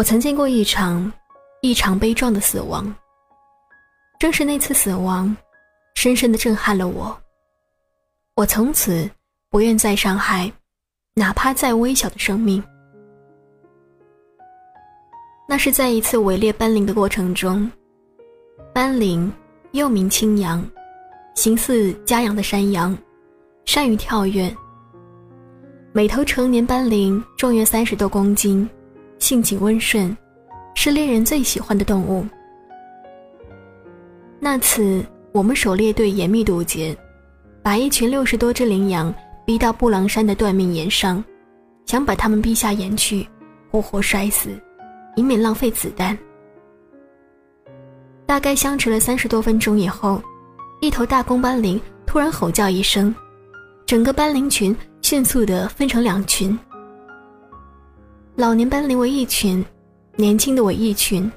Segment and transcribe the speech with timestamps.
[0.00, 1.12] 我曾见过一场
[1.60, 2.90] 异常悲壮的死亡，
[4.18, 5.36] 正是那次死亡，
[5.94, 7.14] 深深的震撼了我。
[8.34, 9.06] 我从此
[9.50, 10.50] 不愿再伤害，
[11.12, 12.64] 哪怕再微小的生命。
[15.46, 17.70] 那是在一次围猎斑羚的过程中，
[18.72, 19.30] 斑羚
[19.72, 20.64] 又名青羊，
[21.34, 22.96] 形似家养的山羊，
[23.66, 24.50] 善于跳跃。
[25.92, 28.66] 每头成年斑羚重约三十多公斤。
[29.20, 30.16] 性情温顺，
[30.74, 32.26] 是猎人最喜欢的动物。
[34.40, 36.96] 那次我们狩猎队严密堵截，
[37.62, 39.14] 把一群六十多只羚羊
[39.46, 41.22] 逼到布朗山的断命岩上，
[41.86, 43.28] 想把它们逼下岩去，
[43.70, 44.48] 活活摔死，
[45.14, 46.18] 以免浪费子弹。
[48.24, 50.20] 大概相持了三十多分钟以后，
[50.80, 53.14] 一头大公斑羚突然吼叫一声，
[53.84, 56.58] 整个斑羚群迅速地分成两群。
[58.40, 59.62] 老年斑羚为一群，
[60.16, 61.30] 年轻的为一群。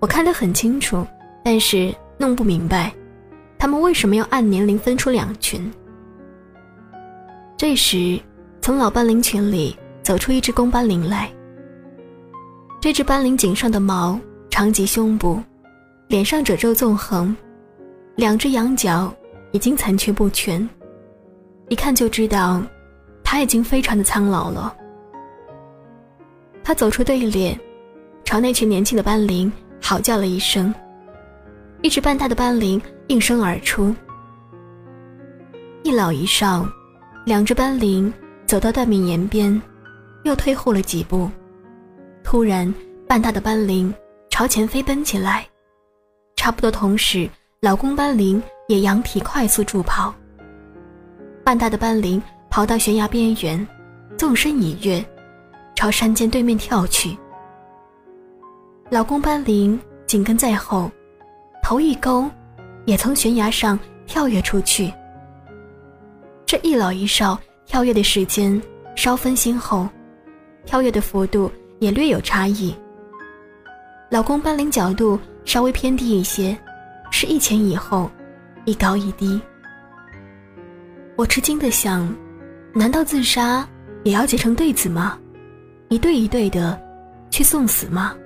[0.00, 1.06] 我看得很清楚，
[1.44, 2.90] 但是弄不明白，
[3.58, 5.70] 他们为什么要按年龄分出两群。
[7.54, 8.18] 这时，
[8.62, 11.30] 从老斑羚群里走出一只公斑羚来。
[12.80, 14.18] 这只斑羚颈上的毛
[14.48, 15.38] 长及胸部，
[16.08, 17.36] 脸上褶皱纵横，
[18.14, 19.14] 两只羊角
[19.52, 20.66] 已经残缺不全，
[21.68, 22.62] 一看就知道，
[23.22, 24.74] 它已经非常的苍老了。
[26.66, 27.56] 他走出队列，
[28.24, 30.74] 朝那群年轻的斑羚嚎叫了一声。
[31.80, 33.94] 一只半大的斑羚应声而出。
[35.84, 36.68] 一老一少，
[37.24, 38.12] 两只斑羚
[38.46, 39.62] 走到断命岩边，
[40.24, 41.30] 又退后了几步。
[42.24, 42.74] 突然，
[43.06, 43.94] 半大的斑羚
[44.28, 45.46] 朝前飞奔起来。
[46.34, 50.12] 差不多同时，老公斑羚也扬蹄快速助跑。
[51.44, 53.64] 半大的斑羚跑到悬崖边缘，
[54.18, 55.00] 纵身一跃。
[55.76, 57.14] 朝山间对面跳去，
[58.90, 60.90] 老公斑羚紧跟在后，
[61.62, 62.28] 头一勾，
[62.86, 64.90] 也从悬崖上跳跃出去。
[66.46, 68.60] 这一老一少跳跃的时间
[68.96, 69.86] 稍分先后，
[70.64, 72.74] 跳跃的幅度也略有差异。
[74.10, 76.56] 老公斑羚角度稍微偏低一些，
[77.10, 78.10] 是一前一后，
[78.64, 79.38] 一高一低。
[81.16, 82.10] 我吃惊的想：
[82.72, 83.68] 难道自杀
[84.04, 85.18] 也要结成对子吗？
[85.88, 86.80] 一对一对的
[87.30, 88.16] 去送死吗？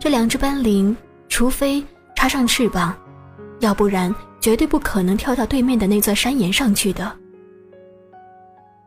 [0.00, 0.96] 这两只斑羚，
[1.28, 1.82] 除非
[2.14, 2.94] 插上翅膀，
[3.60, 7.16] 要不然绝对不可能跳到对面的那座山岩上去的。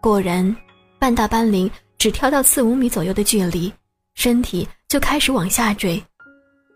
[0.02, 0.56] 果然，
[1.00, 3.74] 半大斑羚只跳到四五米左右的距离，
[4.14, 6.02] 身体就开始往下坠，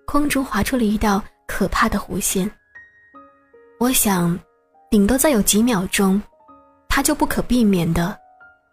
[0.06, 2.50] 空中划出了一道可怕的弧线。
[3.80, 4.38] 我想，
[4.90, 6.22] 顶多再有几秒钟，
[6.90, 8.18] 它就不可避免的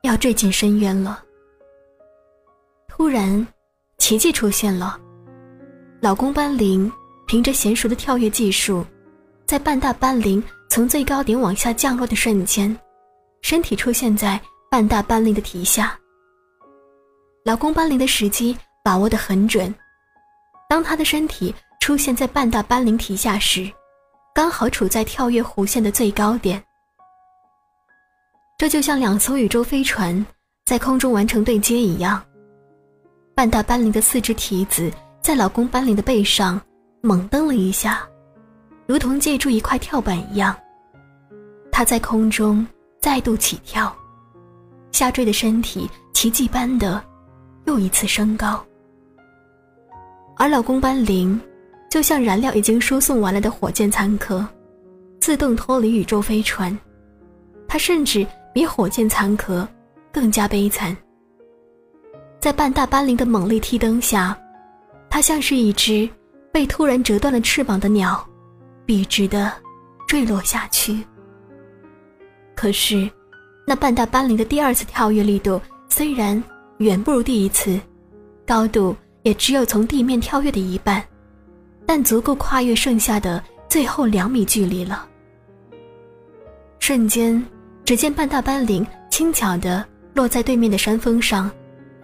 [0.02, 1.22] 要坠进深渊了。
[2.98, 3.46] 突然，
[3.98, 4.98] 奇迹出现了。
[6.00, 6.90] 老公斑羚
[7.28, 8.84] 凭着娴熟的跳跃技术，
[9.46, 12.76] 在半大斑羚从最高点往下降落的瞬间，
[13.40, 14.38] 身体出现在
[14.68, 15.96] 半大斑羚的蹄下。
[17.44, 19.72] 老公斑羚的时机把握得很准，
[20.68, 23.70] 当他的身体出现在半大斑羚蹄下时，
[24.34, 26.60] 刚好处在跳跃弧线的最高点。
[28.58, 30.26] 这就像两艘宇宙飞船
[30.66, 32.20] 在空中完成对接一样。
[33.38, 34.90] 半大斑羚的四只蹄子
[35.22, 36.60] 在老公斑羚的背上
[37.02, 38.02] 猛蹬了一下，
[38.84, 40.52] 如同借助一块跳板一样。
[41.70, 42.66] 它在空中
[43.00, 43.96] 再度起跳，
[44.90, 47.00] 下坠的身体奇迹般的
[47.66, 48.60] 又一次升高。
[50.36, 51.40] 而老公斑羚
[51.88, 54.44] 就像燃料已经输送完了的火箭残壳，
[55.20, 56.76] 自动脱离宇宙飞船。
[57.68, 59.68] 它甚至比火箭残壳
[60.10, 60.96] 更加悲惨。
[62.40, 64.38] 在半大斑羚的猛力踢蹬下，
[65.10, 66.08] 它像是一只
[66.52, 68.24] 被突然折断了翅膀的鸟，
[68.86, 69.52] 笔直的
[70.06, 71.04] 坠落下去。
[72.54, 73.10] 可是，
[73.66, 76.42] 那半大斑羚的第二次跳跃力度虽然
[76.78, 77.78] 远不如第一次，
[78.46, 81.04] 高度也只有从地面跳跃的一半，
[81.84, 85.06] 但足够跨越剩下的最后两米距离了。
[86.78, 87.44] 瞬间，
[87.84, 89.84] 只见半大斑羚轻巧地
[90.14, 91.50] 落在对面的山峰上。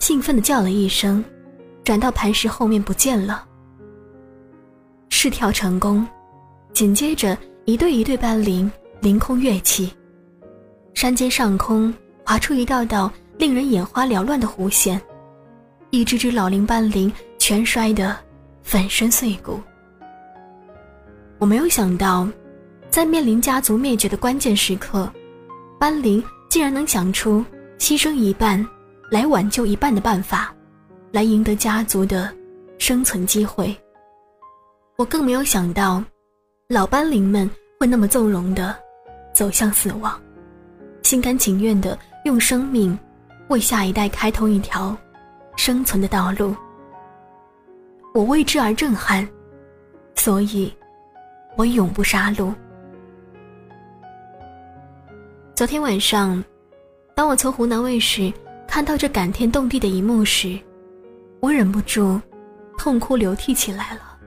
[0.05, 1.25] 兴奋地叫了一声，
[1.83, 3.43] 转到磐石后面不见了。
[5.09, 6.07] 试跳成功，
[6.75, 8.71] 紧接着一对一对斑羚
[9.01, 9.91] 凌空跃起，
[10.93, 11.91] 山间上空
[12.23, 15.01] 划出一道道令人眼花缭乱的弧线，
[15.89, 18.15] 一只只老龄斑羚全摔得
[18.63, 19.59] 粉身碎骨。
[21.39, 22.29] 我没有想到，
[22.91, 25.11] 在面临家族灭绝的关键时刻，
[25.81, 27.43] 斑羚竟然能想出
[27.79, 28.63] 牺牲一半。
[29.15, 30.53] 来挽救一半的办法，
[31.13, 32.35] 来赢得家族的
[32.79, 33.73] 生存机会。
[34.97, 36.03] 我更没有想到，
[36.69, 38.77] 老班灵们会那么纵容的
[39.33, 40.21] 走向死亡，
[41.05, 42.99] 心甘情愿的用生命
[43.51, 44.97] 为下一代开通一条
[45.55, 46.53] 生存的道路。
[48.15, 49.25] 我为之而震撼，
[50.17, 50.75] 所以，
[51.55, 52.53] 我永不杀戮。
[55.55, 56.43] 昨天晚上，
[57.15, 58.33] 当我从湖南卫视
[58.75, 60.59] 看到这感天动地的一幕时，
[61.39, 62.21] 我忍不住
[62.77, 64.19] 痛哭流涕起来了。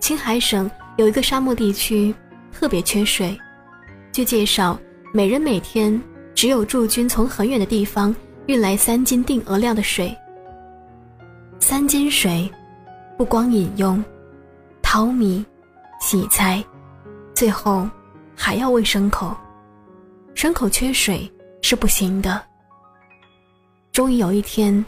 [0.00, 2.14] 青海省有一个沙漠地区
[2.50, 3.38] 特别缺水，
[4.10, 4.80] 据介绍，
[5.12, 6.02] 每人每天
[6.34, 10.16] 只有驻军从很远的地方运来三斤定额量的水。
[11.60, 12.50] 三斤水，
[13.18, 14.02] 不光饮用，
[14.80, 15.44] 淘米、
[16.00, 16.64] 洗菜，
[17.34, 17.86] 最后
[18.34, 19.36] 还要喂牲口。
[20.34, 21.30] 牲口缺水
[21.60, 22.47] 是不行的。
[23.98, 24.86] 终于有一天，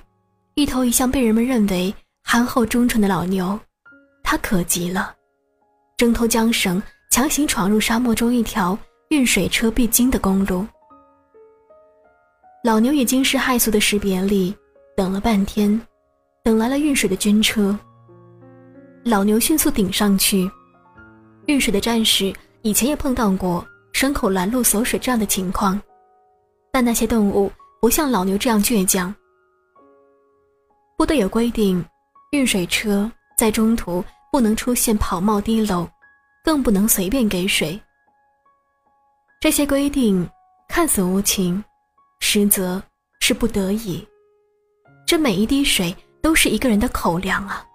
[0.54, 1.92] 一头一向被人们认为
[2.22, 3.58] 憨厚忠诚的老牛，
[4.22, 5.12] 它可急了，
[5.96, 6.80] 挣脱缰绳，
[7.10, 8.78] 强行闯入沙漠中一条
[9.08, 10.64] 运水车必经的公路。
[12.62, 14.54] 老牛也惊世骇俗的识别力，
[14.96, 15.68] 等了半天，
[16.44, 17.76] 等来了运水的军车。
[19.02, 20.48] 老牛迅速顶上去，
[21.46, 23.66] 运水的战士以前也碰到过。
[23.92, 25.82] 牲口拦路锁水这样的情况，
[26.70, 29.14] 但那些动物不像老牛这样倔强。
[30.98, 31.82] 部队有规定，
[32.32, 35.88] 运水车在中途不能出现跑冒滴漏，
[36.44, 37.80] 更不能随便给水。
[39.40, 40.28] 这些规定
[40.68, 41.64] 看似无情，
[42.20, 42.82] 实则
[43.20, 44.06] 是不得已。
[45.06, 47.66] 这每一滴水都是一个人的口粮啊！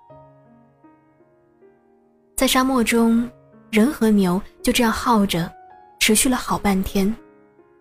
[2.38, 3.28] 在沙漠中，
[3.72, 5.52] 人和牛就这样耗着。
[6.00, 7.14] 持续了好半天，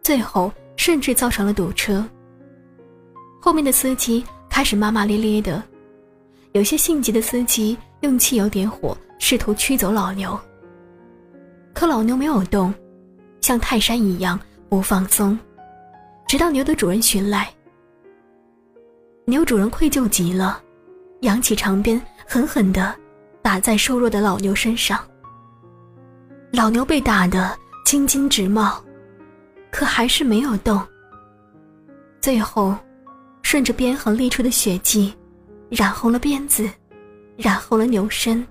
[0.03, 2.03] 最后甚至造成了堵车。
[3.45, 5.63] 后面的司机开始骂骂咧咧的，
[6.53, 10.41] 有些性急的司机用汽油点火，试图驱走老牛。
[11.75, 12.73] 可老牛没有动，
[13.43, 15.39] 像泰山一样不放松，
[16.27, 17.53] 直到牛的主人寻来。
[19.27, 20.59] 牛主人愧疚极了，
[21.21, 22.97] 扬起长鞭，狠狠地
[23.43, 24.99] 打在瘦弱的老牛身上。
[26.51, 27.55] 老牛被打得。
[27.85, 28.83] 青筋直冒，
[29.71, 30.81] 可还是没有动。
[32.23, 32.75] 最后，
[33.55, 35.15] 顺着鞭痕沥出的血迹，
[35.71, 36.69] 染红了鞭子，
[37.37, 38.45] 染红了牛身，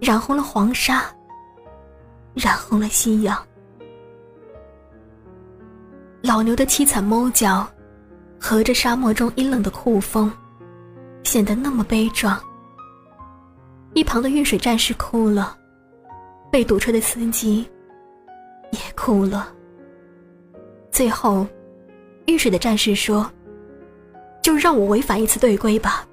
[0.00, 1.04] 染红了黄沙，
[2.34, 3.40] 染红了夕阳。
[6.22, 7.64] 老牛的凄惨哞叫，
[8.40, 10.28] 和着沙漠中阴冷的酷风，
[11.22, 12.36] 显得那么悲壮。
[13.94, 15.56] 一旁的运水战士哭了，
[16.50, 17.64] 被堵车的司机。
[18.72, 19.54] 也哭了。
[20.90, 21.46] 最后，
[22.26, 23.30] 遇水的战士说
[24.46, 26.06] ：“就让我违反一次队规吧，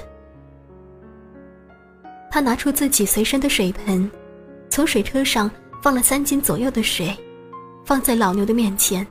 [2.29, 4.07] 他拿出自己随身的水盆，
[4.69, 5.49] 从水车上
[5.81, 7.11] 放了三斤左右的水，
[7.83, 9.03] 放在老牛的面前。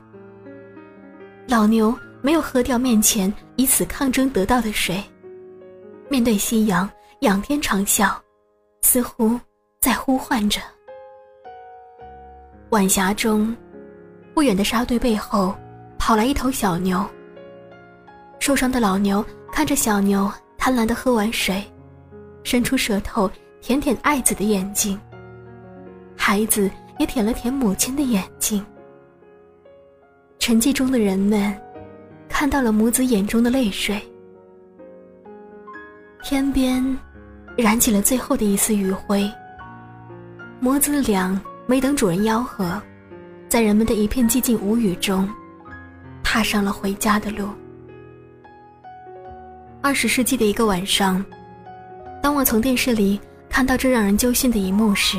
[1.49, 5.03] 老牛没有喝掉面前以此抗争得到的水，
[6.07, 6.89] 面对夕阳，
[7.19, 8.15] 仰天长啸，
[8.83, 9.37] 似乎
[9.81, 10.61] 在呼唤着。
[12.69, 13.53] 晚霞中，
[14.33, 15.53] 不远的沙堆背后，
[15.99, 17.05] 跑来一头小牛。
[18.47, 21.61] 受伤的老牛看着小牛贪婪的喝完水，
[22.45, 24.97] 伸出舌头舔舔爱子的眼睛。
[26.15, 28.65] 孩子也舔了舔母亲的眼睛。
[30.39, 31.53] 沉寂中的人们，
[32.29, 34.01] 看到了母子眼中的泪水。
[36.23, 36.97] 天边，
[37.57, 39.29] 燃起了最后的一丝余晖。
[40.61, 41.37] 母子俩。
[41.65, 42.81] 没等主人吆喝，
[43.49, 45.29] 在人们的一片寂静无语中，
[46.23, 47.49] 踏上了回家的路。
[49.87, 51.25] 二十世纪的一个晚上，
[52.21, 53.17] 当我从电视里
[53.49, 55.17] 看到这让人揪心的一幕时，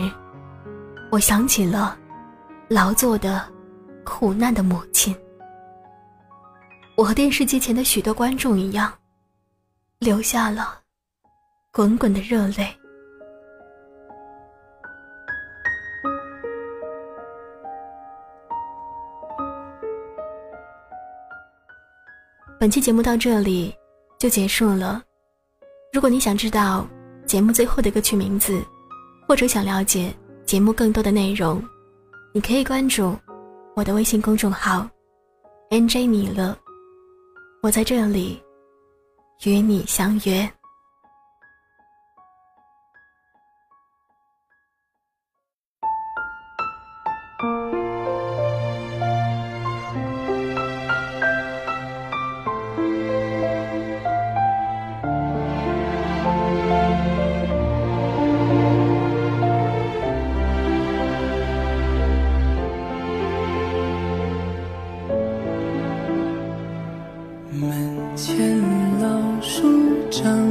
[1.10, 1.98] 我想起了
[2.68, 3.42] 劳作的、
[4.04, 5.16] 苦难的母亲。
[6.98, 8.92] 我和电视机前的许多观众一样，
[10.00, 10.78] 流下了
[11.72, 12.68] 滚滚的热泪。
[22.60, 23.75] 本期节目到这里
[24.18, 25.02] 就结束了。
[25.92, 26.87] 如果你想知道
[27.26, 28.62] 节目最后的歌曲名字，
[29.26, 31.62] 或者想了解节目更多的内容，
[32.32, 33.16] 你可以关注
[33.76, 34.88] 我的微信公众号
[35.70, 36.56] “nj 米勒”，
[37.62, 38.42] 我在这里
[39.44, 40.50] 与你相约。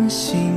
[0.09, 0.56] 心。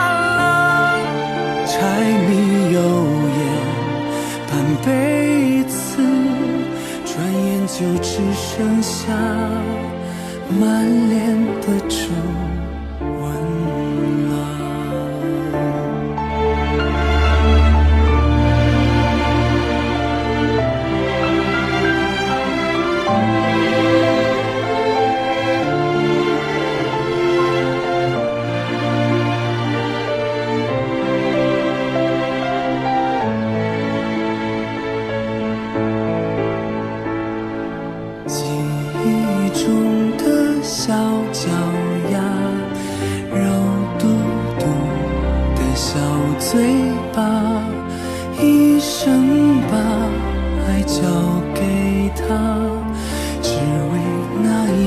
[1.81, 1.87] 柴
[2.29, 2.77] 米油
[3.37, 3.41] 盐
[4.47, 4.51] 半
[4.85, 5.97] 辈子，
[7.03, 9.01] 转眼就只剩下
[10.59, 10.61] 满
[11.09, 11.97] 脸的皱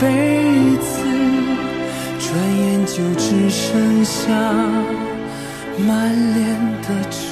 [0.00, 0.06] 辈
[0.80, 1.04] 子，
[2.18, 2.28] 转
[2.58, 4.18] 眼就只剩下
[5.86, 6.40] 满脸
[6.80, 7.29] 的愁。